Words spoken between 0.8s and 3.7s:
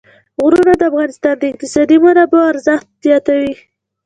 افغانستان د اقتصادي منابعو ارزښت زیاتوي.